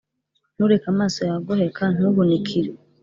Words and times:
ntureke 0.55 0.87
amaso 0.93 1.17
yawe 1.27 1.37
agoheka, 1.41 1.83
ntuhunikire 1.95 2.69